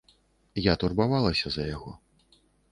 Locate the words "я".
0.67-0.73